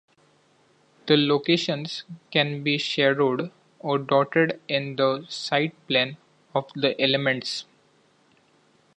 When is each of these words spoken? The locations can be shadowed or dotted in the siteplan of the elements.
The 1.05 1.15
locations 1.15 2.05
can 2.31 2.63
be 2.63 2.79
shadowed 2.79 3.51
or 3.77 3.99
dotted 3.99 4.59
in 4.67 4.95
the 4.95 5.27
siteplan 5.29 6.17
of 6.55 6.71
the 6.73 6.99
elements. 6.99 7.65